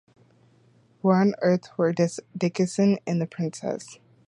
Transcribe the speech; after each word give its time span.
Where 1.01 1.21
on 1.21 1.35
earth 1.43 1.77
were 1.77 1.93
Dickson 1.93 2.97
and 3.05 3.21
the 3.21 3.27
Princess? 3.27 3.99